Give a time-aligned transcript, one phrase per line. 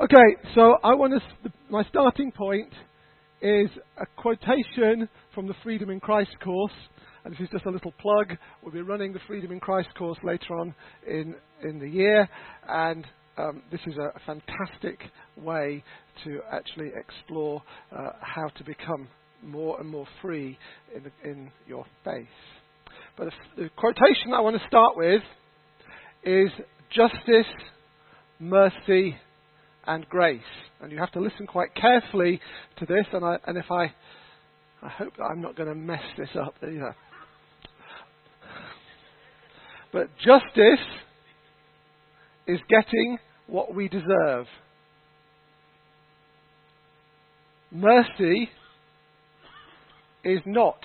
[0.00, 1.52] Okay, so I want to.
[1.68, 2.72] My starting point
[3.42, 3.68] is
[4.00, 6.72] a quotation from the Freedom in Christ course,
[7.24, 8.38] and this is just a little plug.
[8.62, 10.72] We'll be running the Freedom in Christ course later on
[11.04, 11.34] in
[11.64, 12.28] in the year,
[12.68, 13.04] and
[13.38, 15.00] um, this is a, fantastic
[15.36, 15.82] way
[16.22, 17.60] to actually explore
[17.90, 19.08] uh, how to become
[19.42, 20.56] more and more free
[20.94, 22.28] in, the, in your faith.
[23.16, 25.22] But the, the quotation I want to start with
[26.22, 26.50] is
[26.94, 27.52] justice,
[28.38, 29.16] mercy,
[29.88, 30.40] and grace.
[30.80, 32.40] And you have to listen quite carefully
[32.78, 33.06] to this.
[33.12, 33.86] And, I, and if I,
[34.82, 36.94] I hope that I'm not going to mess this up either.
[39.92, 40.84] But justice
[42.46, 44.46] is getting what we deserve.
[47.72, 48.48] Mercy
[50.24, 50.78] is not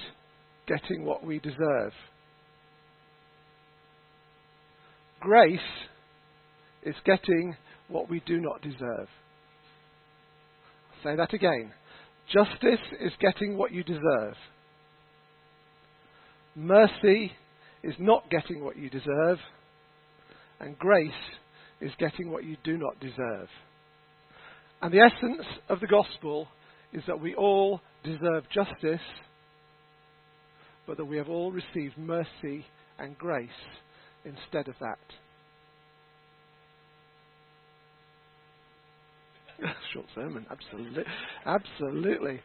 [0.67, 1.91] getting what we deserve.
[5.19, 5.59] Grace
[6.85, 7.55] is getting
[7.87, 9.07] what we do not deserve.
[10.91, 11.73] I'll say that again.
[12.31, 14.35] Justice is getting what you deserve.
[16.55, 17.31] Mercy
[17.83, 19.37] is not getting what you deserve.
[20.59, 21.11] And grace
[21.81, 23.49] is getting what you do not deserve.
[24.81, 26.47] And the essence of the gospel
[26.93, 29.01] is that we all deserve justice,
[30.85, 32.65] but that we have all received mercy
[32.99, 33.49] and grace
[34.25, 34.99] instead of that.
[39.93, 41.03] Short sermon, absolutely.
[41.45, 42.41] Absolutely.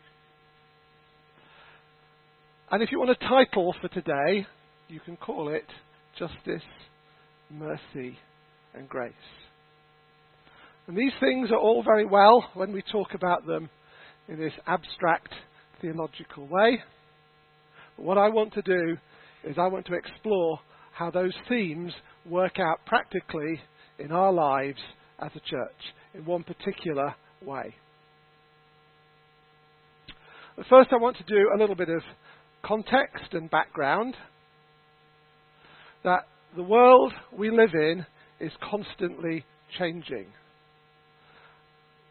[2.71, 4.47] And if you want a title for today,
[4.89, 5.65] you can call it
[6.19, 6.67] Justice,
[7.51, 8.19] Mercy,
[8.75, 9.13] and Grace.
[10.87, 13.69] And these things are all very well when we talk about them
[14.29, 15.33] in this abstract
[15.81, 16.79] theological way.
[17.97, 18.97] But what I want to do
[19.45, 20.59] is I want to explore
[20.93, 21.93] how those themes
[22.27, 23.61] work out practically
[23.99, 24.81] in our lives
[25.21, 27.15] as a church in one particular
[27.45, 27.75] way.
[30.57, 32.03] But first, I want to do a little bit of
[32.63, 34.15] context and background.
[36.05, 36.27] That
[36.57, 38.05] the world we live in
[38.41, 39.45] is constantly
[39.79, 40.27] changing.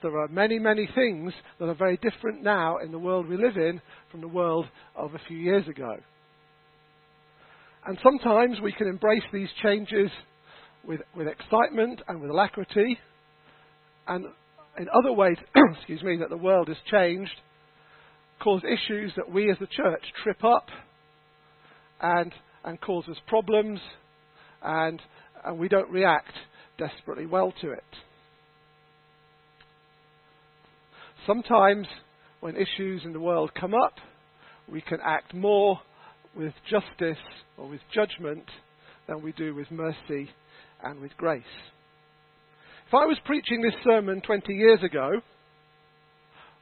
[0.02, 3.58] There are many, many things that are very different now in the world we live
[3.58, 3.82] in
[4.12, 4.66] from the world
[4.96, 5.96] of a few years ago.
[7.86, 10.12] And sometimes we can embrace these changes
[10.86, 12.98] with, with excitement and with alacrity,
[14.08, 14.26] and
[14.78, 15.38] in other ways,
[15.76, 17.32] excuse me, that the world has changed,
[18.40, 20.68] cause issues that we as a church trip up
[22.02, 22.32] and,
[22.64, 23.80] and cause us problems,
[24.62, 25.02] and,
[25.44, 26.34] and we don't react
[26.78, 27.84] desperately well to it.
[31.26, 31.88] Sometimes,
[32.40, 33.96] when issues in the world come up,
[34.72, 35.80] we can act more
[36.36, 37.22] with justice
[37.58, 38.46] or with judgment
[39.08, 40.30] than we do with mercy
[40.84, 41.44] and with grace.
[42.88, 45.20] If I was preaching this sermon 20 years ago,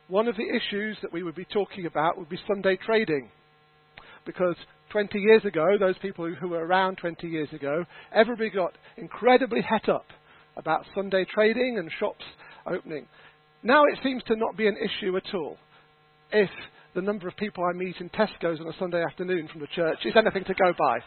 [0.07, 3.29] one of the issues that we would be talking about would be Sunday trading.
[4.25, 4.55] Because
[4.89, 9.87] 20 years ago, those people who were around 20 years ago, everybody got incredibly het
[9.87, 10.07] up
[10.57, 12.25] about Sunday trading and shops
[12.65, 13.05] opening.
[13.61, 15.57] Now it seems to not be an issue at all.
[16.31, 16.49] If
[16.95, 19.99] the number of people I meet in Tesco's on a Sunday afternoon from the church
[20.05, 20.97] is anything to go by.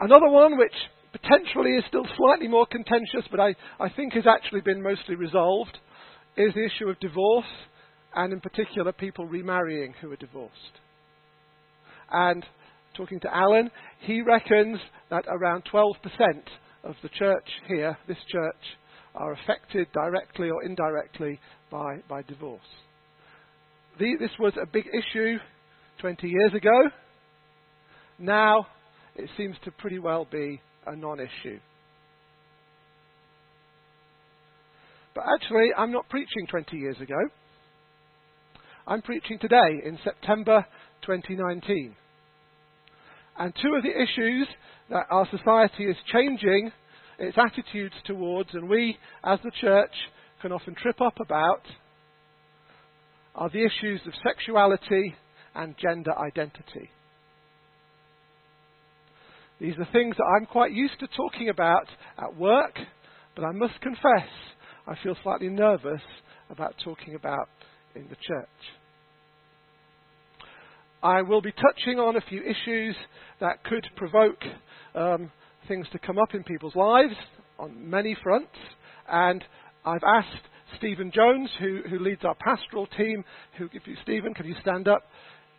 [0.00, 0.74] Another one which
[1.20, 5.78] potentially is still slightly more contentious, but I, I think has actually been mostly resolved,
[6.36, 7.46] is the issue of divorce,
[8.16, 10.54] and in particular, people remarrying who are divorced.
[12.10, 12.44] And
[12.96, 13.70] talking to Alan,
[14.00, 14.78] he reckons
[15.10, 15.92] that around 12%
[16.84, 18.62] of the church here, this church,
[19.14, 21.38] are affected directly or indirectly
[21.70, 22.60] by, by divorce.
[23.98, 25.38] The, this was a big issue
[26.00, 26.90] 20 years ago.
[28.18, 28.66] Now
[29.14, 31.58] it seems to pretty well be a non issue.
[35.14, 37.18] But actually, I'm not preaching 20 years ago.
[38.86, 40.66] I'm preaching today in September
[41.06, 41.94] 2019.
[43.38, 44.48] And two of the issues
[44.90, 46.70] that our society is changing
[47.18, 49.92] its attitudes towards, and we as the church
[50.42, 51.62] can often trip up about,
[53.34, 55.14] are the issues of sexuality
[55.54, 56.90] and gender identity.
[59.60, 61.86] These are things that I'm quite used to talking about
[62.18, 62.76] at work,
[63.36, 64.28] but I must confess
[64.86, 66.02] I feel slightly nervous
[66.50, 67.48] about talking about
[67.94, 68.48] in the church.
[71.02, 72.96] I will be touching on a few issues
[73.40, 74.42] that could provoke
[74.94, 75.30] um,
[75.68, 77.14] things to come up in people's lives
[77.58, 78.56] on many fronts,
[79.08, 79.42] and
[79.84, 80.44] I've asked
[80.78, 83.24] Stephen Jones, who, who leads our pastoral team,
[83.58, 85.04] who, if you, Stephen, can you stand up?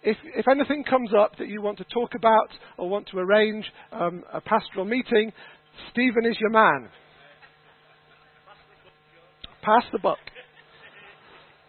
[0.06, 3.66] If, if anything comes up that you want to talk about or want to arrange
[3.92, 5.34] um, a pastoral meeting,
[5.92, 6.90] Stephen is your man.
[9.66, 10.20] pass the buck.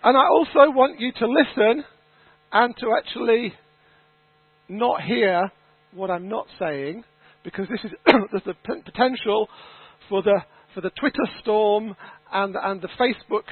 [0.04, 1.84] And I also want you to listen
[2.52, 3.54] and to actually
[4.68, 5.50] not hear
[5.92, 7.02] what I'm not saying,
[7.42, 9.48] because this is there's the p- potential
[10.08, 10.40] for the
[10.74, 11.96] for the Twitter storm
[12.32, 13.44] and and the Facebook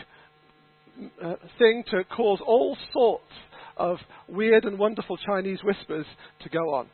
[1.24, 3.32] uh, thing to cause all sorts
[3.76, 3.98] of
[4.28, 6.06] weird and wonderful Chinese whispers
[6.42, 6.86] to go on.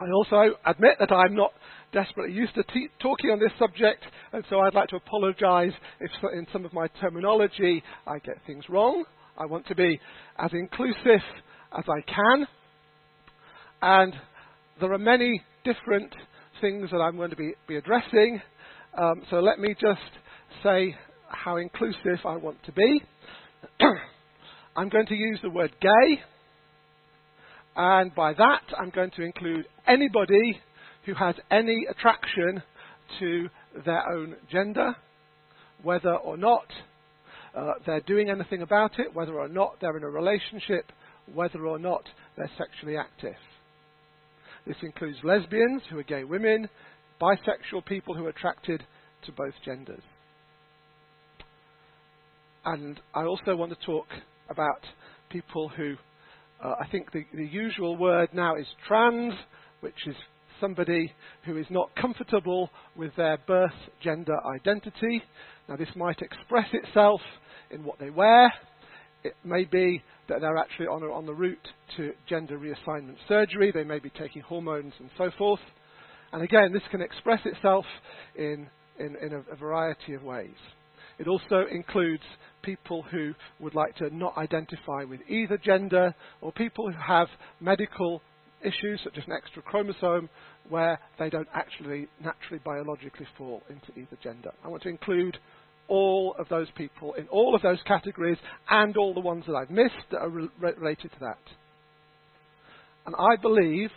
[0.00, 1.52] I also admit that I'm not
[1.92, 6.10] desperately used to te- talking on this subject, and so I'd like to apologize if
[6.32, 9.04] in some of my terminology I get things wrong.
[9.38, 10.00] I want to be
[10.38, 11.22] as inclusive
[11.76, 12.46] as I can,
[13.80, 14.14] and
[14.80, 16.12] there are many different
[16.60, 18.40] things that I'm going to be, be addressing.
[18.98, 20.00] Um, so let me just
[20.62, 20.96] say
[21.28, 23.02] how inclusive I want to be.
[24.76, 26.20] I'm going to use the word gay,
[27.76, 30.60] and by that I'm going to include anybody
[31.04, 32.62] who has any attraction
[33.18, 33.48] to
[33.84, 34.96] their own gender,
[35.82, 36.66] whether or not
[37.54, 40.90] uh, they're doing anything about it, whether or not they're in a relationship,
[41.32, 42.02] whether or not
[42.36, 43.34] they're sexually active.
[44.66, 46.68] This includes lesbians who are gay women,
[47.20, 48.82] bisexual people who are attracted
[49.26, 50.02] to both genders.
[52.64, 54.06] And I also want to talk
[54.48, 54.80] about
[55.30, 55.96] people who,
[56.62, 59.32] uh, I think the, the usual word now is trans,
[59.80, 60.14] which is
[60.60, 61.12] somebody
[61.44, 63.72] who is not comfortable with their birth
[64.02, 65.22] gender identity.
[65.68, 67.20] Now, this might express itself
[67.70, 68.52] in what they wear.
[69.24, 73.72] It may be that they're actually on, on the route to gender reassignment surgery.
[73.72, 75.60] They may be taking hormones and so forth.
[76.32, 77.84] And again, this can express itself
[78.36, 78.68] in,
[79.00, 80.54] in, in a, a variety of ways.
[81.18, 82.22] It also includes
[82.62, 87.28] people who would like to not identify with either gender, or people who have
[87.60, 88.22] medical
[88.64, 90.28] issues such as an extra chromosome
[90.68, 94.52] where they don't actually naturally biologically fall into either gender.
[94.64, 95.38] I want to include
[95.88, 98.38] all of those people in all of those categories
[98.70, 101.38] and all the ones that I've missed that are re- related to that.
[103.04, 103.90] And I believe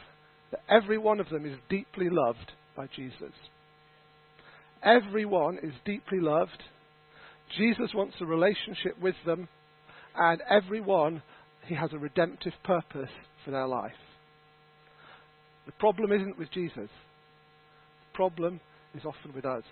[0.52, 3.34] that every one of them is deeply loved by Jesus.
[4.84, 6.64] Everyone is deeply loved.
[7.58, 9.48] Jesus wants a relationship with them,
[10.16, 11.22] and everyone,
[11.68, 13.10] he has a redemptive purpose
[13.44, 13.92] for their life.
[15.66, 16.90] The problem isn't with Jesus.
[16.90, 18.60] The problem
[18.94, 19.64] is often with us.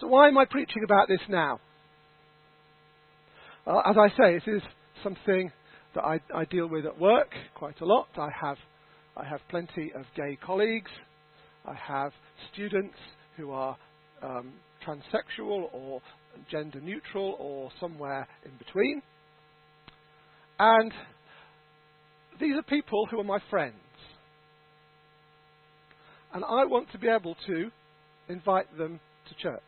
[0.00, 1.60] So why am I preaching about this now?
[3.66, 4.62] As I say, it is
[5.02, 5.52] something
[5.94, 8.08] that I, I, deal with at work quite a lot.
[8.16, 8.56] I have,
[9.16, 10.90] I have plenty of gay colleagues.
[11.64, 12.12] I have
[12.52, 12.96] students
[13.36, 13.76] who are
[14.22, 14.52] um,
[14.86, 16.00] transsexual or
[16.50, 19.02] gender neutral or somewhere in between.
[20.58, 20.92] And
[22.40, 23.74] these are people who are my friends.
[26.34, 27.70] And I want to be able to
[28.28, 29.60] invite them to church.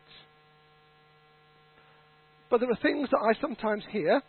[2.49, 4.21] But there are things that I sometimes hear,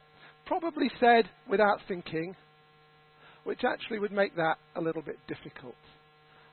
[0.47, 2.35] probably said without thinking,
[3.45, 5.77] which actually would make that a little bit difficult.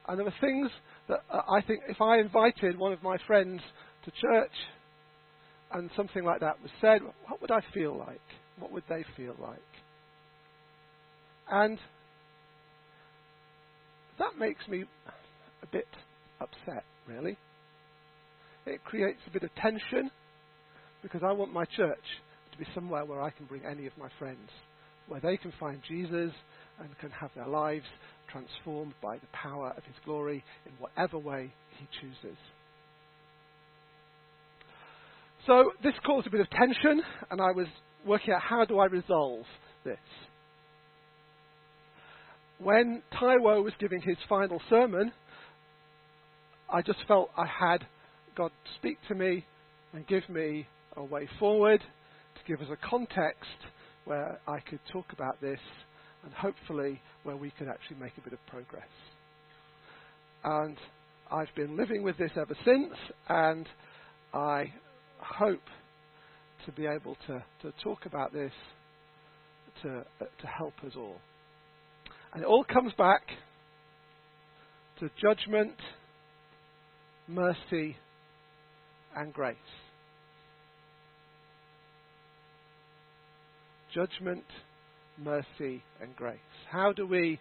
[0.08, 0.70] And there are things
[1.08, 3.62] that uh, I think if I invited one of my friends
[4.06, 4.52] to church
[5.72, 8.22] and something like that was said, what would I feel like?
[8.60, 9.60] What would they feel like?
[11.50, 11.78] And
[14.20, 14.86] that makes me
[15.62, 15.88] a bit
[16.40, 17.38] upset, really.
[18.66, 20.10] It creates a bit of tension
[21.02, 22.04] because I want my church
[22.52, 24.50] to be somewhere where I can bring any of my friends,
[25.08, 26.32] where they can find Jesus
[26.80, 27.86] and can have their lives
[28.32, 32.38] transformed by the power of his glory in whatever way he chooses.
[35.46, 37.68] So this caused a bit of tension, and I was
[38.06, 39.46] working out how do I resolve
[39.84, 39.98] this.
[42.60, 45.12] When Taiwo was giving his final sermon,
[46.72, 47.86] I just felt I had
[48.36, 49.46] God speak to me
[49.94, 53.50] and give me a way forward to give us a context
[54.06, 55.60] where I could talk about this
[56.24, 58.88] and hopefully where we could actually make a bit of progress.
[60.44, 60.78] And
[61.30, 62.94] I've been living with this ever since,
[63.28, 63.68] and
[64.34, 64.72] I
[65.24, 65.62] hope
[66.66, 68.52] to be able to, to talk about this
[69.82, 71.18] to, uh, to help us all.
[72.34, 73.22] And it all comes back
[75.00, 75.76] to judgment,
[77.28, 77.98] mercy,
[79.16, 79.56] and grace.
[83.94, 84.46] Judgment,
[85.18, 86.40] mercy, and grace.
[86.72, 87.40] How do we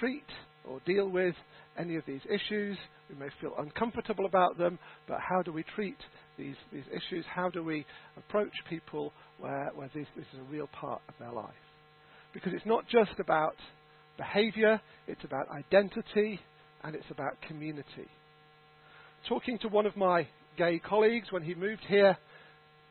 [0.00, 0.24] treat
[0.68, 1.34] or deal with
[1.78, 2.76] any of these issues?
[3.08, 5.96] We may feel uncomfortable about them, but how do we treat
[6.38, 7.24] these, these issues?
[7.32, 7.84] How do we
[8.16, 11.54] approach people where, where this, this is a real part of their life?
[12.32, 13.54] Because it's not just about
[14.16, 16.40] behavior, it's about identity
[16.82, 18.08] and it's about community.
[19.28, 22.16] Talking to one of my gay colleagues when he moved here,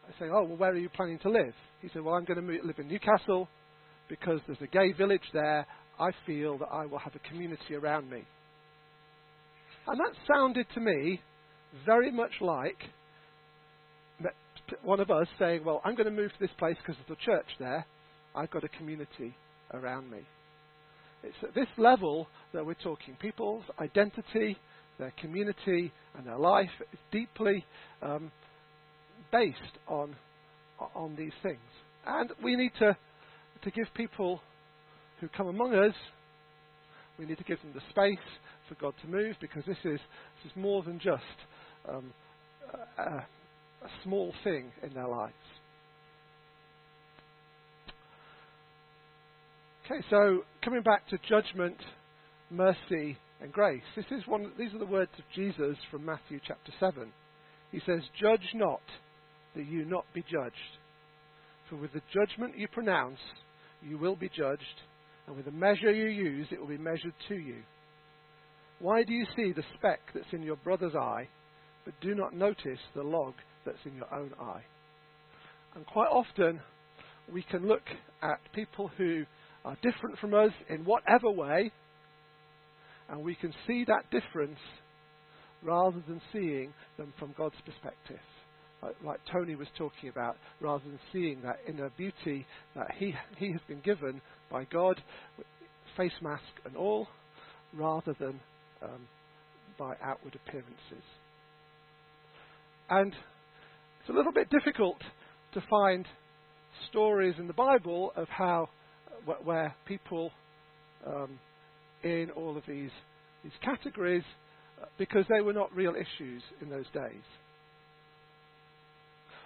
[0.07, 1.53] I say, Oh, well, where are you planning to live?
[1.81, 3.47] He said, Well, I'm going to live in Newcastle
[4.09, 5.65] because there's a gay village there.
[5.99, 8.23] I feel that I will have a community around me.
[9.87, 11.21] And that sounded to me
[11.85, 12.77] very much like
[14.83, 17.25] one of us saying, Well, I'm going to move to this place because there's a
[17.25, 17.85] church there.
[18.35, 19.35] I've got a community
[19.73, 20.19] around me.
[21.23, 23.15] It's at this level that we're talking.
[23.19, 24.57] People's identity,
[24.99, 27.65] their community, and their life is deeply
[28.01, 28.31] um,
[29.31, 30.15] based on,
[30.93, 31.59] on these things.
[32.05, 32.95] And we need to,
[33.63, 34.41] to give people
[35.19, 35.95] who come among us,
[37.17, 38.25] we need to give them the space
[38.67, 39.99] for God to move because this is,
[40.43, 41.23] this is more than just
[41.87, 42.13] um,
[42.97, 45.33] a, a small thing in their lives.
[49.85, 51.77] Okay, so coming back to judgment,
[52.49, 53.83] mercy, and grace.
[53.95, 57.11] This is one, these are the words of Jesus from Matthew chapter 7.
[57.71, 58.81] He says, Judge not,
[59.55, 60.55] that you not be judged.
[61.69, 63.19] For with the judgment you pronounce,
[63.83, 64.63] you will be judged,
[65.27, 67.63] and with the measure you use, it will be measured to you.
[68.79, 71.27] Why do you see the speck that's in your brother's eye,
[71.85, 73.33] but do not notice the log
[73.65, 74.63] that's in your own eye?
[75.75, 76.59] And quite often,
[77.31, 77.83] we can look
[78.21, 79.23] at people who
[79.63, 81.71] are different from us in whatever way,
[83.09, 84.59] and we can see that difference
[85.63, 88.19] rather than seeing them from God's perspective.
[88.83, 93.51] Like, like Tony was talking about, rather than seeing that inner beauty that he, he
[93.51, 94.21] has been given
[94.51, 95.01] by God,
[95.97, 97.07] face mask and all,
[97.73, 98.39] rather than
[98.81, 99.07] um,
[99.77, 101.03] by outward appearances.
[102.89, 103.13] And
[103.99, 105.01] it's a little bit difficult
[105.53, 106.05] to find
[106.89, 108.69] stories in the Bible of how
[109.43, 110.29] where people
[111.07, 111.39] um,
[112.03, 112.91] in all of these,
[113.43, 114.23] these categories
[114.81, 117.23] uh, because they were not real issues in those days.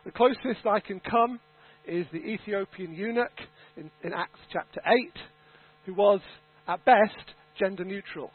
[0.05, 1.39] The closest I can come
[1.89, 3.31] is the Ethiopian eunuch
[3.75, 4.93] in, in Acts chapter 8,
[5.85, 6.21] who was,
[6.67, 8.31] at best, gender neutral.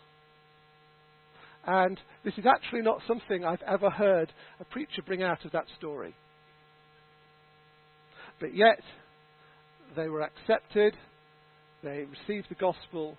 [1.66, 5.64] And this is actually not something I've ever heard a preacher bring out of that
[5.78, 6.14] story.
[8.40, 8.80] But yet,
[9.96, 10.94] they were accepted,
[11.82, 13.16] they received the gospel,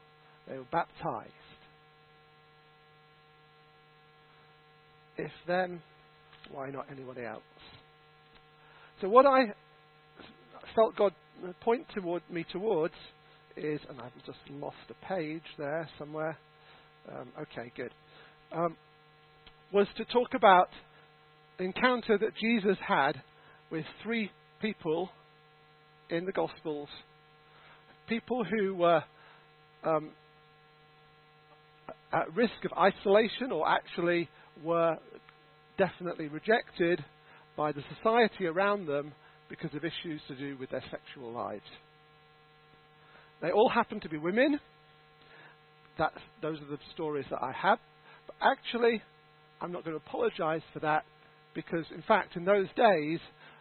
[0.48, 1.32] they were baptized.
[5.18, 5.82] If them,
[6.52, 7.42] why not anybody else?
[9.02, 9.54] So, what I
[10.76, 11.14] felt God
[11.62, 12.94] point toward me towards
[13.58, 16.38] is, and I've just lost a page there somewhere.
[17.10, 17.92] Um, okay, good.
[18.52, 18.76] Um,
[19.72, 20.70] was to talk about
[21.58, 23.22] the encounter that Jesus had
[23.72, 24.30] with three
[24.62, 25.10] people
[26.10, 26.90] in the Gospels
[28.08, 29.04] people who were
[29.84, 30.12] um,
[32.14, 34.30] at risk of isolation or actually
[34.64, 34.98] were
[35.78, 37.04] definitely rejected
[37.58, 39.12] by the society around them
[39.56, 41.64] because of issues to do with their sexual lives.
[43.42, 44.60] They all happen to be women.
[45.98, 47.80] That's, those are the stories that I have.
[48.28, 49.02] But actually,
[49.62, 51.06] I'm not going to apologize for that
[51.54, 53.20] because, in fact, in those days,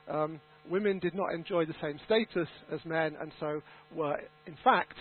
[0.09, 3.61] um, women did not enjoy the same status as men and so
[3.95, 4.97] were, in fact,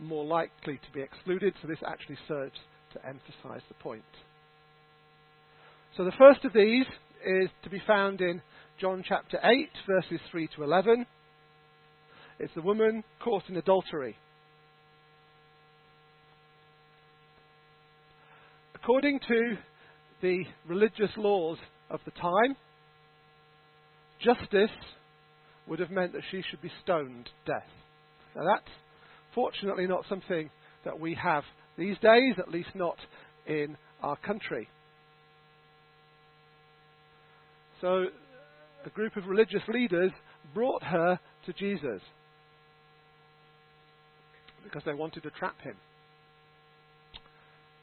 [0.00, 1.54] more likely to be excluded.
[1.60, 2.58] So this actually serves
[2.94, 4.02] to emphasize the point.
[5.96, 6.86] So the first of these
[7.24, 8.40] is to be found in
[8.82, 11.06] John chapter 8, verses 3 to 11.
[12.40, 14.16] It's the woman caught in adultery.
[18.74, 19.56] According to
[20.20, 21.58] the religious laws
[21.90, 22.56] of the time,
[24.20, 24.76] justice
[25.68, 27.70] would have meant that she should be stoned to death.
[28.34, 28.74] Now, that's
[29.32, 30.50] fortunately not something
[30.84, 31.44] that we have
[31.78, 32.96] these days, at least not
[33.46, 34.68] in our country.
[37.80, 38.06] So,
[38.84, 40.10] a group of religious leaders
[40.54, 42.00] brought her to Jesus
[44.64, 45.76] because they wanted to trap him.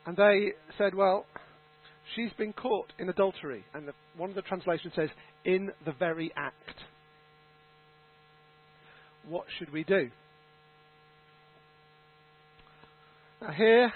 [0.06, 1.26] And they said, Well,
[2.16, 3.64] she's been caught in adultery.
[3.74, 5.10] And the, one of the translations says,
[5.46, 6.56] in the very act.
[9.28, 10.10] What should we do?
[13.42, 13.94] Now, here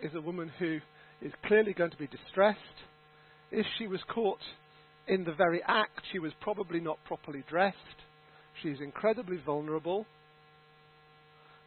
[0.00, 0.78] is a woman who
[1.22, 2.58] is clearly going to be distressed.
[3.50, 4.38] If she was caught
[5.08, 7.76] in the very act, she was probably not properly dressed.
[8.62, 10.06] She's incredibly vulnerable.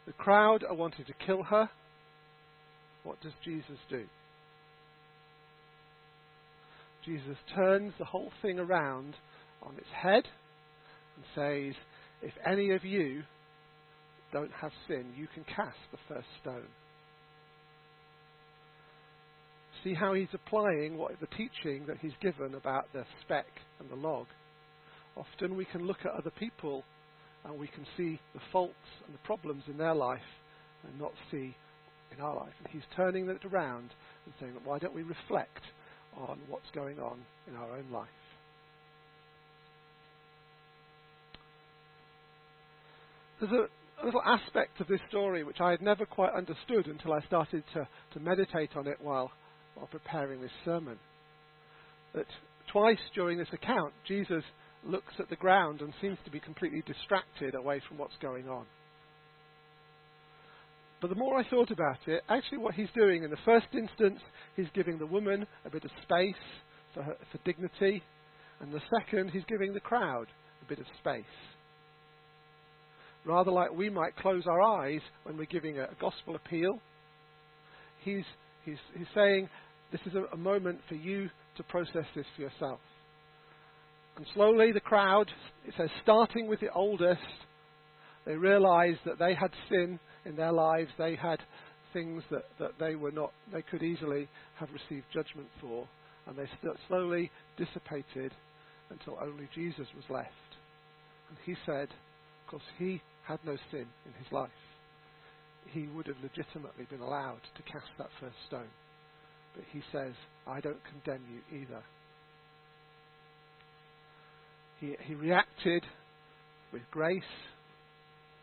[0.06, 1.70] The crowd are wanting to kill her.
[3.04, 4.06] What does Jesus do?
[7.06, 9.16] Jesus turns the whole thing around
[9.64, 10.24] on its head
[11.16, 11.76] and says,
[12.22, 13.24] If any of you
[14.32, 16.68] don't have sin, you can cast the first stone.
[19.84, 23.48] See how he's applying what the teaching that he's given about the speck
[23.80, 24.28] and the log.
[25.16, 26.84] Often we can look at other people
[27.44, 28.74] and we can see the faults
[29.06, 30.20] and the problems in their life
[30.88, 31.56] and not see
[32.16, 32.54] in our life.
[32.64, 33.90] And he's turning it around
[34.26, 35.64] and saying, why don't we reflect
[36.16, 38.08] on what's going on in our own life?
[43.40, 47.14] There's a, a little aspect of this story which I had never quite understood until
[47.14, 49.32] I started to, to meditate on it while,
[49.75, 50.98] while preparing this sermon.
[52.13, 52.25] That
[52.72, 54.44] twice during this account, Jesus
[54.86, 58.66] looks at the ground and seems to be completely distracted away from what's going on.
[61.01, 64.20] But the more I thought about it, actually what he's doing in the first instance,
[64.56, 66.36] he's giving the woman a bit of space
[66.94, 68.04] for, her, for dignity,
[68.60, 70.28] and the second, he's giving the crowd
[70.62, 71.24] a bit of space.
[73.25, 76.80] Rather like we might close our eyes when we're giving a, a gospel appeal,
[78.04, 78.24] he's,
[78.65, 79.50] he's, he's saying
[79.91, 82.80] this is a, a moment for you to process this for yourself.
[84.18, 85.30] And slowly the crowd,
[85.65, 87.22] it says, starting with the oldest,
[88.25, 90.89] they realized that they had sin in their lives.
[90.98, 91.39] They had
[91.94, 94.27] things that, that they were not, they could easily
[94.60, 95.88] have received judgment for.
[96.27, 96.50] And they
[96.88, 98.32] slowly dissipated
[98.89, 100.30] until only Jesus was left.
[101.30, 104.50] And he said, of course, he had no sin in his life.
[105.68, 108.70] He would have legitimately been allowed to cast that first stone.
[109.56, 110.13] But he says,
[110.48, 111.84] I don't condemn you either.
[114.80, 115.84] He, he reacted
[116.74, 117.24] with grace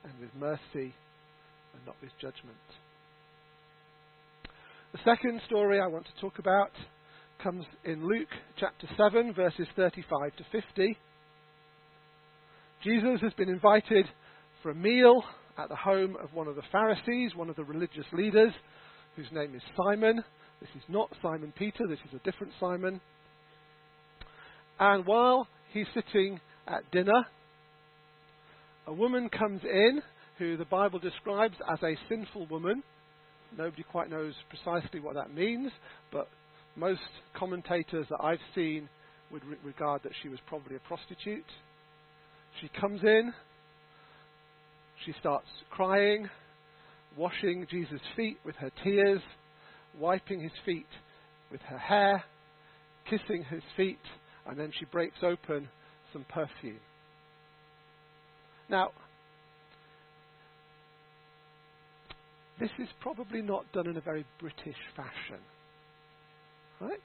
[0.05, 0.95] and with mercy
[1.75, 2.57] and not with judgment.
[4.93, 6.71] The second story I want to talk about
[7.43, 10.97] comes in Luke chapter 7, verses 35 to 50.
[12.83, 14.07] Jesus has been invited
[14.63, 15.23] for a meal
[15.59, 18.53] at the home of one of the Pharisees, one of the religious leaders,
[19.17, 20.23] whose name is Simon.
[20.61, 23.01] This is not Simon Peter, this is a different Simon.
[24.79, 27.27] And while he's sitting at dinner.
[28.87, 30.03] A woman comes in
[30.39, 32.83] who the Bible describes as a sinful woman.
[33.57, 35.73] Nobody quite knows precisely what that means,
[36.13, 36.29] but
[36.77, 37.01] most
[37.37, 38.89] commentators that I've seen
[39.33, 41.45] would re- regard that she was probably a prostitute.
[42.61, 43.33] She comes in,
[45.05, 46.29] she starts crying,
[47.17, 49.21] washing Jesus' feet with her tears,
[49.99, 50.87] wiping his feet
[51.51, 52.25] with her hair,
[53.09, 53.99] kissing his feet,
[54.47, 55.69] and then she breaks open
[56.13, 56.81] some perfume.
[58.69, 58.91] Now,
[62.61, 65.43] this is probably not done in a very British fashion.
[66.81, 67.03] Right?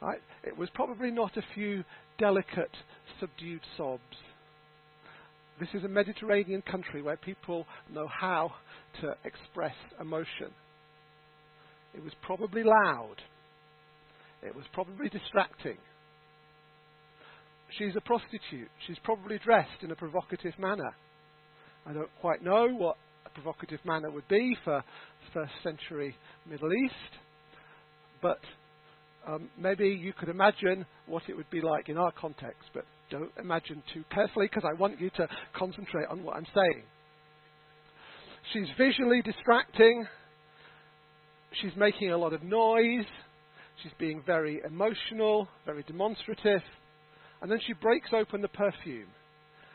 [0.00, 0.22] right?
[0.42, 1.84] It was probably not a few
[2.18, 2.74] delicate,
[3.20, 4.00] subdued sobs.
[5.58, 8.52] This is a Mediterranean country where people know how
[9.00, 10.52] to express emotion.
[11.94, 13.16] It was probably loud.
[14.42, 15.78] It was probably distracting.
[17.78, 18.68] She's a prostitute.
[18.86, 20.94] She's probably dressed in a provocative manner.
[21.86, 24.84] I don't quite know what a provocative manner would be for
[25.32, 26.14] first century
[26.48, 27.18] Middle East,
[28.20, 28.40] but
[29.26, 33.30] um, maybe you could imagine what it would be like in our context, but don't
[33.38, 36.82] imagine too carefully because I want you to concentrate on what I'm saying.
[38.52, 40.06] She's visually distracting.
[41.60, 43.06] She's making a lot of noise.
[43.82, 46.62] She's being very emotional, very demonstrative.
[47.42, 49.08] And then she breaks open the perfume.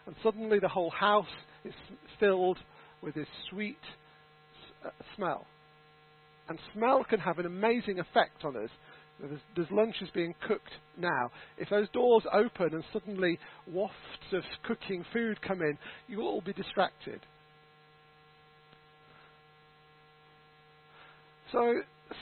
[0.06, 1.26] And suddenly the whole house
[1.64, 1.74] is
[2.20, 2.58] filled
[3.02, 5.46] with this sweet s- uh, smell.
[6.50, 8.70] And smell can have an amazing effect on us.
[9.22, 11.30] There's, there's lunches being cooked now.
[11.58, 13.96] If those doors open and suddenly wafts
[14.34, 17.20] of cooking food come in, you'll all be distracted.
[21.52, 21.76] So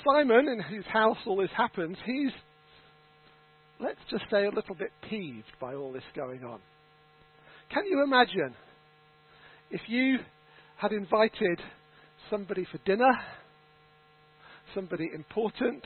[0.06, 2.32] Simon, in whose house all this happens, he's
[3.80, 6.60] let's just say, a little bit peeved by all this going on.
[7.74, 8.56] Can you imagine
[9.72, 10.18] if you
[10.78, 11.60] had invited
[12.30, 13.12] somebody for dinner,
[14.74, 15.84] somebody important,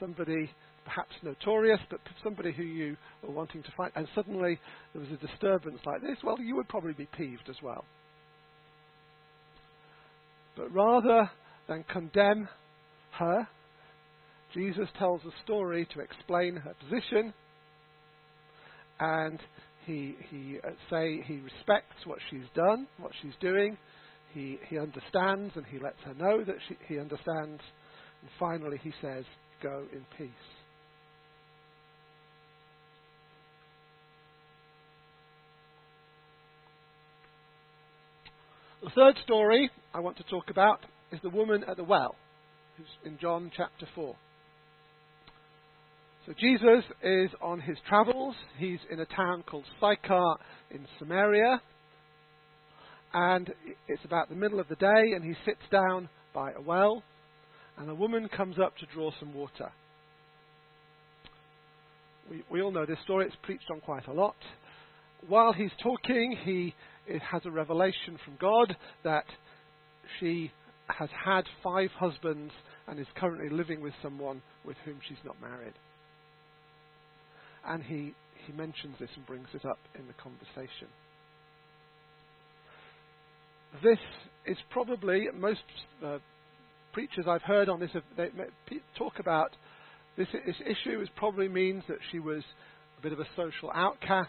[0.00, 0.50] somebody
[0.84, 4.58] perhaps notorious, but somebody who you were wanting to find, and suddenly
[4.92, 7.84] there was a disturbance like this, well, you would probably be peeved as well.
[10.56, 11.30] But rather
[11.68, 12.48] than condemn
[13.18, 13.46] her,
[14.52, 17.32] Jesus tells a story to explain her position,
[18.98, 19.38] and
[19.86, 23.78] he he uh, say he respects what she's done, what she's doing.
[24.34, 27.62] He he understands, and he lets her know that she, he understands.
[28.22, 29.24] And finally, he says,
[29.62, 30.30] "Go in peace."
[38.82, 40.80] The third story I want to talk about
[41.12, 42.16] is the woman at the well,
[42.76, 44.16] who's in John chapter 4.
[46.26, 48.34] So Jesus is on his travels.
[48.58, 50.36] He's in a town called Sychar
[50.70, 51.60] in Samaria.
[53.12, 53.52] And
[53.88, 57.02] it's about the middle of the day, and he sits down by a well,
[57.78, 59.70] and a woman comes up to draw some water.
[62.30, 64.36] We, we all know this story, it's preached on quite a lot.
[65.26, 66.74] While he's talking, he
[67.30, 69.24] has a revelation from God that
[70.18, 70.50] she
[70.86, 72.52] has had five husbands
[72.86, 75.74] and is currently living with someone with whom she's not married.
[77.66, 78.14] And he,
[78.46, 80.88] he mentions this and brings it up in the conversation.
[83.84, 83.98] This
[84.46, 85.60] is probably, most
[86.04, 86.18] uh,
[86.92, 88.30] preachers I've heard on this, they
[88.96, 89.50] talk about
[90.16, 92.42] this, this issue is probably means that she was
[92.98, 94.28] a bit of a social outcast.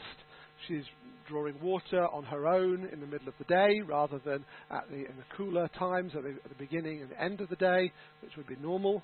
[0.67, 0.83] She's
[1.27, 4.97] drawing water on her own in the middle of the day rather than at the,
[4.97, 7.91] in the cooler times at the, at the beginning and the end of the day,
[8.21, 9.01] which would be normal.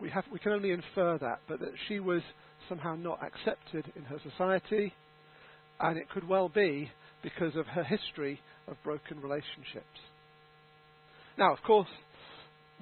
[0.00, 2.22] We, have, we can only infer that, but that she was
[2.68, 4.92] somehow not accepted in her society,
[5.80, 6.90] and it could well be
[7.22, 10.00] because of her history of broken relationships.
[11.38, 11.88] Now, of course,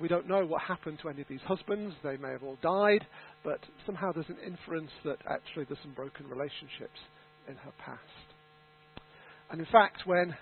[0.01, 1.95] we don't know what happened to any of these husbands.
[2.03, 3.07] They may have all died,
[3.45, 6.99] but somehow there's an inference that actually there's some broken relationships
[7.49, 8.01] in her past.
[9.51, 10.35] And in fact, when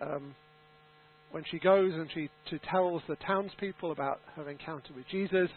[0.00, 0.34] um,
[1.32, 2.28] when she goes and she,
[2.70, 5.48] tells the townspeople about her encounter with Jesus,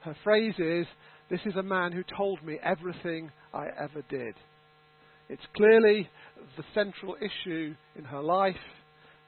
[0.00, 0.86] her phrase is,
[1.30, 4.34] This is a man who told me everything I ever did.
[5.28, 6.08] It's clearly
[6.56, 8.56] the central issue in her life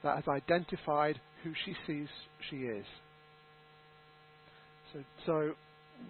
[0.03, 2.09] that has identified who she sees
[2.51, 2.85] she is.
[4.93, 5.51] So, so,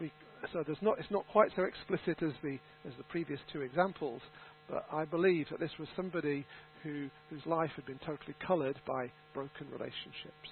[0.01, 0.13] we,
[0.53, 4.23] so there's not, it's not quite so explicit as the, as the previous two examples,
[4.71, 6.47] but I believe that this was somebody
[6.83, 10.49] who, whose life had been totally coloured by broken relationships.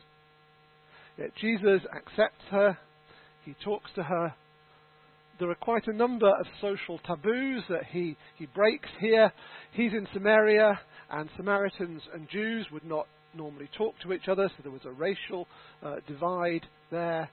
[1.18, 2.76] Yet Jesus accepts her,
[3.44, 4.34] he talks to her.
[5.38, 9.32] There are quite a number of social taboos that he, he breaks here.
[9.72, 10.78] He's in Samaria,
[11.10, 14.90] and Samaritans and Jews would not normally talk to each other, so there was a
[14.90, 15.46] racial
[15.82, 17.28] uh, divide there.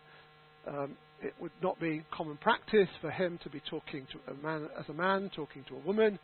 [0.67, 4.69] Um, it would not be common practice for him to be talking to a man
[4.79, 6.17] as a man, talking to a woman,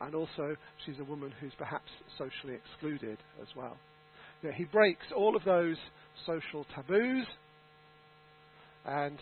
[0.00, 3.76] and also she's a woman who's perhaps socially excluded as well.
[4.42, 5.76] You know, he breaks all of those
[6.26, 7.26] social taboos,
[8.84, 9.18] and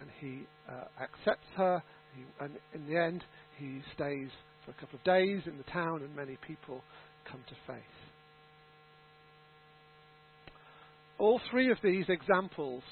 [0.00, 1.82] and he uh, accepts her.
[2.14, 3.24] He, and in the end,
[3.58, 4.28] he stays
[4.64, 6.82] for a couple of days in the town, and many people
[7.30, 8.05] come to faith.
[11.18, 12.82] All three of these examples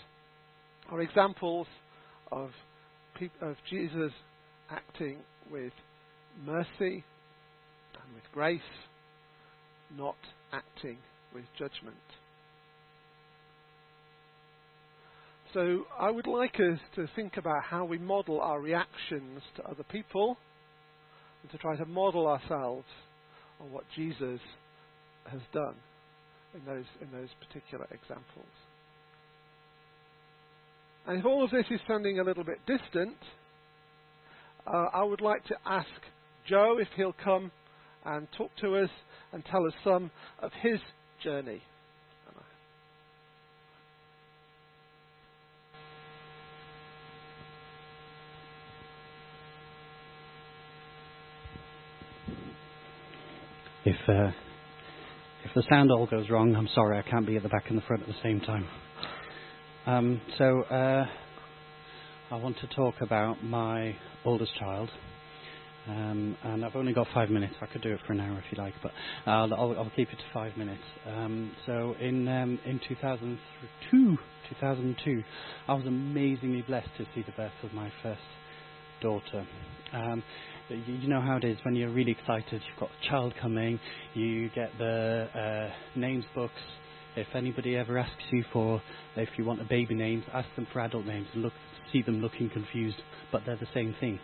[0.90, 1.66] are examples
[2.32, 2.50] of,
[3.42, 4.12] of Jesus
[4.70, 5.18] acting
[5.50, 5.72] with
[6.44, 7.04] mercy
[8.02, 8.60] and with grace,
[9.96, 10.16] not
[10.52, 10.96] acting
[11.34, 11.96] with judgment.
[15.52, 19.84] So I would like us to think about how we model our reactions to other
[19.84, 20.36] people
[21.42, 22.86] and to try to model ourselves
[23.60, 24.40] on what Jesus
[25.30, 25.74] has done
[26.54, 28.46] in those, in those particular examples.
[31.06, 33.16] And if all of this is sounding a little bit distant,
[34.66, 35.88] uh, I would like to ask
[36.48, 37.50] Jo if he'll come
[38.04, 38.90] and talk to us
[39.32, 40.78] and tell us some of his
[41.22, 41.62] journey.
[53.86, 54.30] If uh,
[55.54, 57.82] the sound all goes wrong, I'm sorry, I can't be at the back and the
[57.82, 58.66] front at the same time.
[59.86, 61.06] Um, so, uh,
[62.30, 64.90] I want to talk about my oldest child.
[65.86, 67.54] Um, and I've only got five minutes.
[67.60, 68.92] I could do it for an hour if you like, but
[69.26, 70.82] I'll, I'll, I'll keep it to five minutes.
[71.06, 75.22] Um, so in um, in 2002, 2002,
[75.68, 78.22] I was amazingly blessed to see the birth of my first
[79.02, 79.46] daughter.
[79.92, 80.22] Um,
[80.68, 82.44] you, know how it is when you're really excited.
[82.52, 83.78] You've got a child coming.
[84.14, 86.52] You get the uh, names books
[87.16, 88.82] if anybody ever asks you for,
[89.16, 91.52] if you want a baby name, ask them for adult names and look,
[91.92, 92.96] see them looking confused,
[93.30, 94.18] but they're the same thing.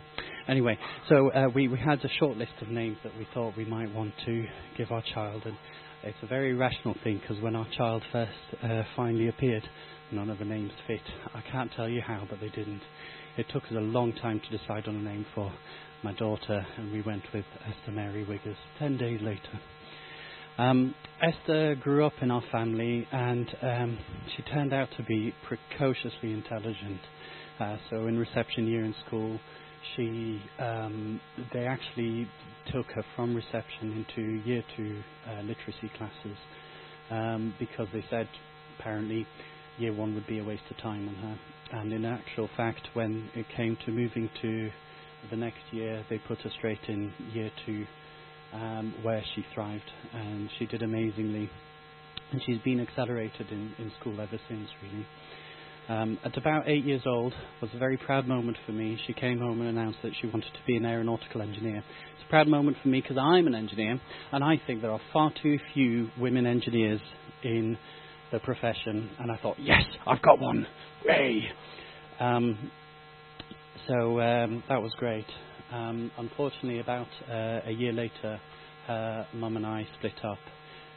[0.47, 0.77] Anyway,
[1.07, 3.93] so uh, we, we had a short list of names that we thought we might
[3.93, 4.45] want to
[4.77, 5.55] give our child, and
[6.03, 8.31] it's a very rational thing because when our child first
[8.63, 9.63] uh, finally appeared,
[10.11, 11.01] none of the names fit.
[11.33, 12.81] I can't tell you how, but they didn't.
[13.37, 15.53] It took us a long time to decide on a name for
[16.03, 19.59] my daughter, and we went with Esther Mary Wiggers ten days later.
[20.57, 23.99] Um, Esther grew up in our family, and um,
[24.35, 26.99] she turned out to be precociously intelligent.
[27.59, 29.39] Uh, so in reception year in school,
[29.95, 31.19] she um,
[31.53, 32.27] they actually
[32.71, 36.37] took her from reception into year two uh, literacy classes
[37.09, 38.27] um, because they said
[38.79, 39.25] apparently
[39.77, 41.79] year one would be a waste of time on her.
[41.79, 44.69] and in actual fact, when it came to moving to
[45.29, 47.85] the next year, they put her straight in year two,
[48.53, 51.49] um, where she thrived, and she did amazingly.
[52.31, 55.05] And she's been accelerated in, in school ever since, really.
[55.89, 58.99] Um, at about eight years old, was a very proud moment for me.
[59.07, 61.77] She came home and announced that she wanted to be an aeronautical engineer.
[61.77, 63.99] It's a proud moment for me because I'm an engineer,
[64.31, 67.01] and I think there are far too few women engineers
[67.43, 67.77] in
[68.31, 69.09] the profession.
[69.19, 70.65] And I thought, yes, I've got one.
[71.05, 71.49] Yay!
[72.19, 72.71] Um,
[73.87, 75.25] so um, that was great.
[75.71, 78.39] Um, unfortunately, about uh, a year later,
[78.87, 80.39] her mum and I split up.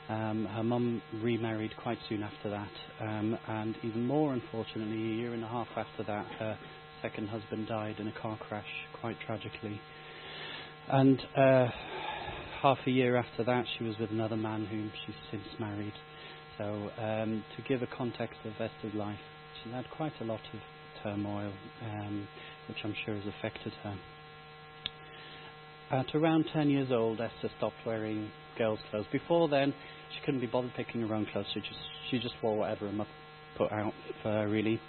[0.08, 2.70] Um, her mum remarried quite soon after that,
[3.00, 6.58] um, and even more unfortunately, a year and a half after that, her
[7.00, 8.66] second husband died in a car crash,
[9.00, 9.80] quite tragically.
[10.88, 11.68] And uh,
[12.60, 15.94] half a year after that, she was with another man whom she's since married.
[16.58, 19.18] So, um, to give a context of Esther's life,
[19.62, 20.60] she's had quite a lot of
[21.02, 22.28] turmoil, um,
[22.68, 23.96] which I'm sure has affected her.
[25.90, 29.06] At around 10 years old, Esther stopped wearing girls' clothes.
[29.12, 29.74] Before then,
[30.14, 31.46] she couldn't be bothered picking her own clothes.
[31.52, 31.78] She just
[32.10, 33.10] she just wore whatever her mother
[33.56, 34.80] put out for her, really.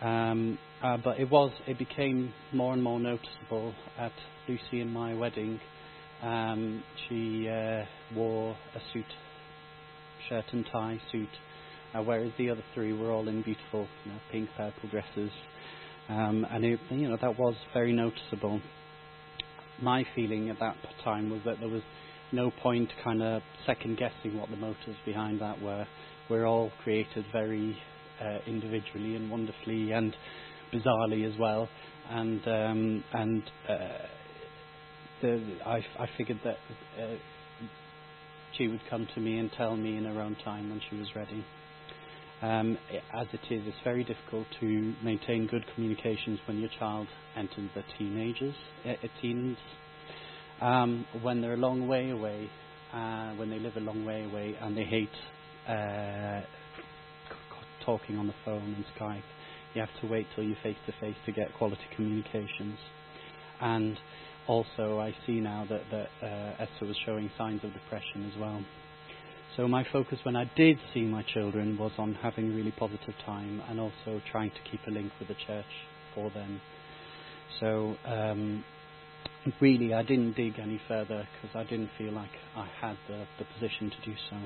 [0.00, 4.12] Um, uh, but it was it became more and more noticeable at
[4.48, 5.60] Lucy and my wedding.
[6.22, 7.84] Um, she uh,
[8.14, 9.04] wore a suit,
[10.28, 11.28] shirt and tie suit,
[11.94, 15.30] uh, whereas the other three were all in beautiful you know, pink, purple dresses.
[16.08, 18.60] Um, and it, you know that was very noticeable.
[19.82, 21.82] My feeling at that time was that there was
[22.32, 25.86] no point kind of second guessing what the motives behind that were.
[26.30, 27.76] We're all created very
[28.20, 30.14] uh, individually and wonderfully and
[30.72, 31.68] bizarrely as well.
[32.10, 33.88] And um, and uh,
[35.22, 36.56] the, I, I figured that
[37.02, 37.16] uh,
[38.56, 41.08] she would come to me and tell me in her own time when she was
[41.14, 41.44] ready.
[42.42, 42.76] Um,
[43.14, 47.82] as it is, it's very difficult to maintain good communications when your child enters the
[47.98, 48.54] teenagers,
[48.86, 49.56] uh, teens,
[50.60, 52.50] um, when they're a long way away,
[52.92, 55.08] uh, when they live a long way away, and they hate
[55.66, 56.42] uh,
[57.84, 59.22] talking on the phone and Skype.
[59.74, 62.78] You have to wait till you're face to face to get quality communications.
[63.60, 63.98] And
[64.46, 68.62] also, I see now that, that uh, Esther was showing signs of depression as well.
[69.56, 73.14] So my focus when I did see my children was on having a really positive
[73.24, 75.64] time and also trying to keep a link with the church
[76.14, 76.60] for them.
[77.58, 78.62] So um,
[79.60, 83.46] really, I didn't dig any further because I didn't feel like I had the, the
[83.54, 84.36] position to do so.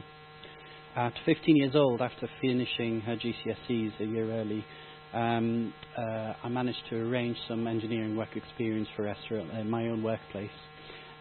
[0.94, 4.64] At 15 years old, after finishing her GCSEs a year early,
[5.12, 10.02] um, uh, I managed to arrange some engineering work experience for Esther at my own
[10.04, 10.50] workplace,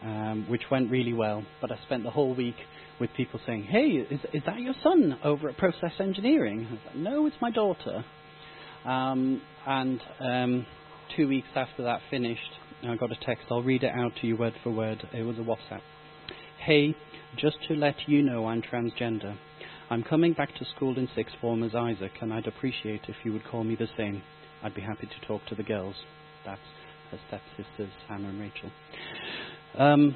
[0.02, 1.44] um, which went really well.
[1.62, 2.56] But I spent the whole week
[3.00, 6.82] with people saying, "Hey, is, is that your son over at Process Engineering?" I was
[6.88, 8.04] like, "No, it's my daughter."
[8.86, 10.66] Um, and um,
[11.16, 12.52] two weeks after that finished,
[12.84, 13.46] I got a text.
[13.52, 15.06] I'll read it out to you word for word.
[15.14, 15.82] It was a WhatsApp.
[16.64, 16.96] Hey,
[17.38, 19.38] just to let you know I'm transgender.
[19.90, 23.34] I'm coming back to school in sixth form as Isaac, and I'd appreciate if you
[23.34, 24.22] would call me the same.
[24.64, 25.96] I'd be happy to talk to the girls.
[26.46, 26.62] That's
[27.12, 28.72] her stepsisters, Hannah and Rachel.
[29.78, 30.16] Um,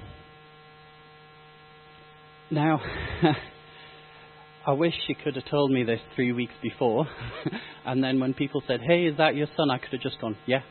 [2.52, 2.82] now,
[4.68, 7.08] I wish she could have told me this three weeks before,
[7.86, 10.38] and then when people said, "Hey, is that your son?" I could have just gone,
[10.46, 10.62] "Yeah."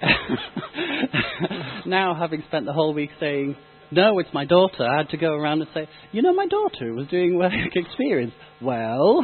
[1.86, 3.56] now, having spent the whole week saying,
[3.90, 6.92] no, it's my daughter, I had to go around and say, you know, my daughter
[6.92, 8.32] was doing work experience.
[8.60, 9.22] Well,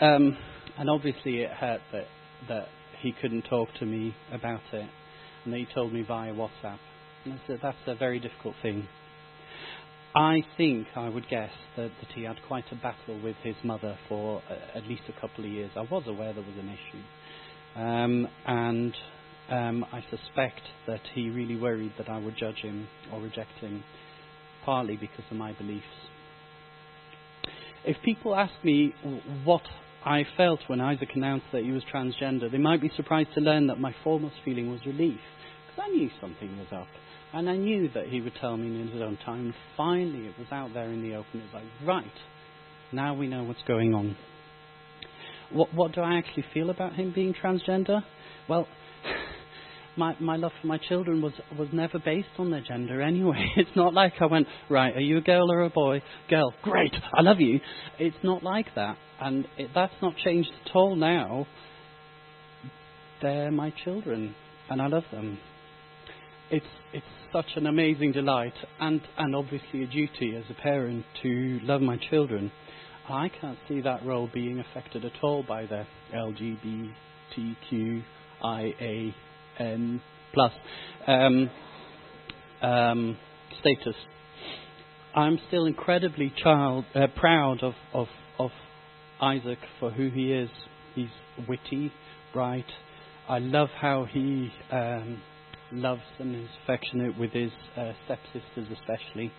[0.00, 0.36] um,
[0.78, 2.06] and obviously it hurt that,
[2.48, 2.68] that
[3.00, 4.88] he couldn't talk to me about it,
[5.44, 6.78] and he told me via WhatsApp.
[7.26, 8.88] I said, that's a very difficult thing.
[10.14, 13.96] I think, I would guess, that, that he had quite a battle with his mother
[14.08, 15.70] for uh, at least a couple of years.
[15.76, 17.80] I was aware there was an issue.
[17.80, 18.94] Um, and
[19.50, 23.84] um, I suspect that he really worried that I would judge him or reject him,
[24.64, 25.84] partly because of my beliefs.
[27.84, 28.94] If people ask me
[29.44, 29.62] what
[30.04, 33.66] I felt when Isaac announced that he was transgender, they might be surprised to learn
[33.68, 35.20] that my foremost feeling was relief,
[35.70, 36.88] because I knew something was up.
[37.32, 39.46] And I knew that he would tell me in his own time.
[39.46, 41.40] And finally, it was out there in the open.
[41.40, 42.04] It was like, right,
[42.92, 44.16] now we know what's going on.
[45.52, 48.02] What, what do I actually feel about him being transgender?
[48.48, 48.66] Well,
[49.96, 53.46] my, my love for my children was, was never based on their gender anyway.
[53.56, 56.02] It's not like I went, right, are you a girl or a boy?
[56.28, 57.60] Girl, great, I love you.
[57.98, 58.96] It's not like that.
[59.20, 61.46] And it, that's not changed at all now.
[63.22, 64.34] They're my children,
[64.68, 65.38] and I love them.
[66.50, 71.60] It's, it's such an amazing delight, and, and obviously a duty as a parent to
[71.62, 72.50] love my children.
[73.08, 78.02] I can't see that role being affected at all by the LGBTQIAN
[80.34, 80.52] plus
[81.06, 81.50] um,
[82.62, 83.16] um,
[83.60, 83.94] status.
[85.14, 88.08] I'm still incredibly child, uh, proud of, of,
[88.40, 88.50] of
[89.20, 90.50] Isaac for who he is.
[90.96, 91.06] He's
[91.48, 91.92] witty,
[92.32, 92.66] bright.
[93.28, 95.22] I love how he um,
[95.72, 99.32] loves and is affectionate with his uh, stepsisters, especially.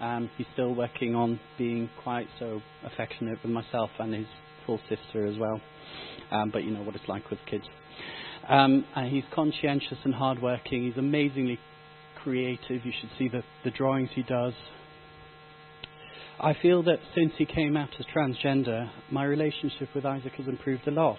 [0.00, 4.26] Um, he's still working on being quite so affectionate with myself and his
[4.66, 5.60] full sister as well.
[6.30, 7.64] Um, but you know what it's like with kids.
[8.48, 10.84] Um, and he's conscientious and hardworking.
[10.84, 11.58] He's amazingly
[12.22, 12.84] creative.
[12.84, 14.52] You should see the, the drawings he does.
[16.38, 20.86] I feel that since he came out as transgender, my relationship with Isaac has improved
[20.86, 21.18] a lot.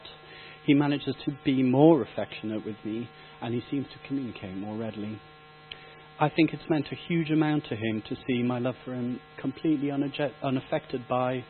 [0.67, 3.09] He manages to be more affectionate with me,
[3.41, 5.17] and he seems to communicate more readily.
[6.19, 9.21] I think it's meant a huge amount to him to see my love for him
[9.39, 11.45] completely unaffected by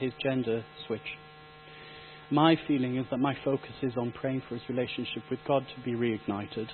[0.00, 1.00] his gender switch.
[2.28, 5.82] My feeling is that my focus is on praying for his relationship with God to
[5.82, 6.66] be reignited.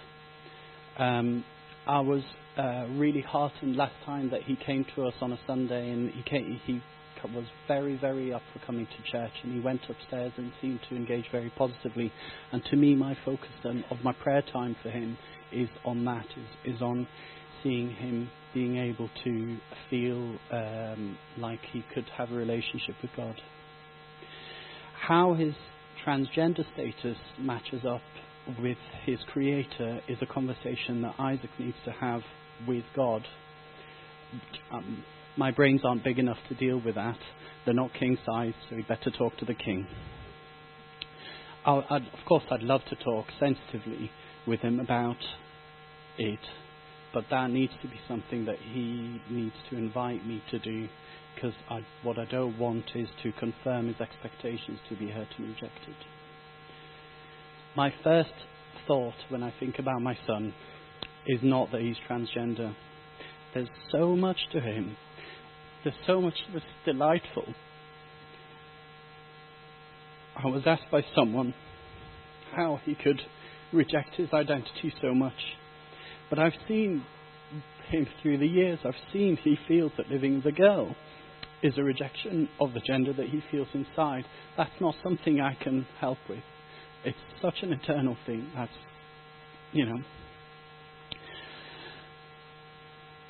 [0.96, 1.44] Um,
[1.87, 2.22] I was
[2.57, 6.22] uh, really heartened last time that he came to us on a Sunday and he
[6.22, 6.81] came, he
[7.30, 10.96] was very, very up for coming to church and he went upstairs and seemed to
[10.96, 12.12] engage very positively.
[12.52, 15.16] And to me, my focus of my prayer time for him
[15.52, 16.26] is on that,
[16.64, 17.06] is, is on
[17.62, 19.56] seeing him being able to
[19.88, 23.40] feel um, like he could have a relationship with God.
[25.00, 25.54] How his
[26.04, 28.02] transgender status matches up
[28.61, 32.22] with his creator is a conversation that Isaac needs to have
[32.66, 33.22] with God.
[34.72, 35.04] Um,
[35.37, 37.18] my brains aren't big enough to deal with that.
[37.64, 39.87] They're not king size, so we'd better talk to the king.
[41.64, 41.85] of
[42.27, 44.11] course, I'd love to talk sensitively
[44.47, 45.16] with him about
[46.18, 46.40] it,
[47.14, 50.88] but that needs to be something that he needs to invite me to do,
[51.35, 51.55] because
[52.03, 55.95] what I don't want is to confirm his expectations to be hurt and rejected.
[57.77, 58.35] My first
[58.87, 60.53] thought when I think about my son
[61.27, 62.75] is not that he's transgender.
[63.55, 64.97] There's so much to him.
[65.85, 67.45] There's so much that's delightful.
[70.37, 71.55] I was asked by someone
[72.55, 73.21] how he could
[73.73, 75.33] reject his identity so much.
[76.31, 77.05] But I've seen
[77.88, 78.79] him through the years.
[78.85, 80.95] I've seen he feels that living as a girl
[81.62, 84.25] is a rejection of the gender that he feels inside.
[84.57, 86.42] That's not something I can help with.
[87.05, 88.51] It's such an eternal thing.
[88.55, 88.73] That's,
[89.73, 89.99] you know,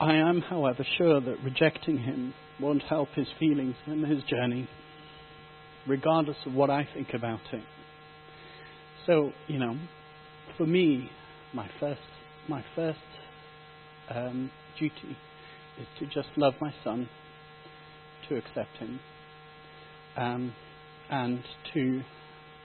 [0.03, 4.69] I am, however, sure that rejecting him won't help his feelings and his journey,
[5.87, 7.63] regardless of what I think about it.
[9.07, 9.77] So, you know,
[10.59, 11.09] for me,
[11.55, 12.01] my first,
[12.49, 12.99] my first
[14.13, 15.17] um, duty
[15.81, 17.09] is to just love my son,
[18.29, 18.99] to accept him,
[20.17, 20.53] um,
[21.11, 22.03] and to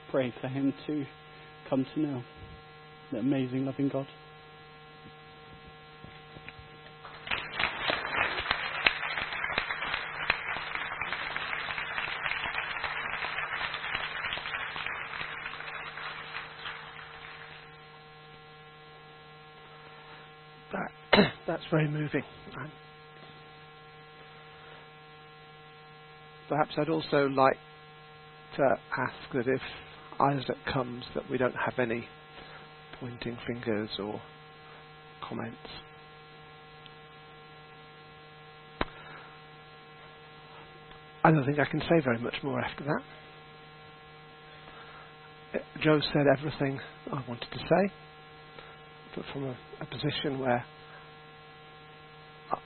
[0.10, 1.06] pray for him to
[1.70, 2.24] come to know
[3.12, 4.08] the amazing loving God.
[21.68, 22.24] That's very moving.
[26.48, 27.58] Perhaps I'd also like
[28.56, 28.64] to
[28.98, 29.62] ask that if
[30.20, 32.06] Isaac comes, that we don't have any
[33.02, 34.22] pointing fingers or
[35.28, 35.58] comments.
[41.26, 43.02] I don't think I can say very much more after that.
[45.84, 46.80] Jo said everything
[47.12, 47.94] I wanted to say,
[49.16, 50.66] but from a, a position where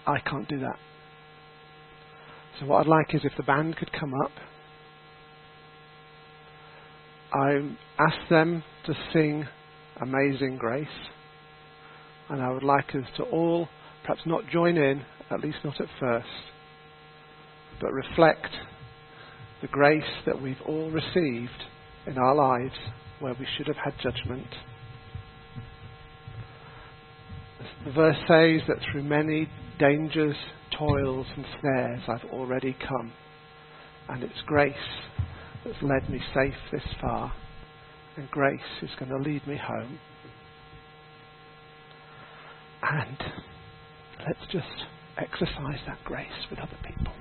[0.06, 0.78] I can't do that.
[2.60, 4.32] So what I'd like is if the band could come up.
[7.34, 9.48] I ask them to sing
[10.02, 10.88] Amazing Grace.
[12.30, 13.68] And I would like us to all
[14.04, 16.28] perhaps not join in, at least not at first,
[17.80, 18.48] but reflect
[19.62, 21.64] the grace that we've all received
[22.08, 22.76] in our lives
[23.20, 24.48] where we should have had judgment.
[27.86, 29.50] The verse says that through many
[29.82, 30.36] dangers,
[30.78, 33.12] toils, and snares I've already come.
[34.08, 34.76] And it's grace
[35.66, 37.34] that's led me safe this far.
[38.16, 40.00] And grace is going to lead me home.
[42.84, 43.18] And
[44.28, 44.86] let's just
[45.18, 47.14] exercise that grace with other people.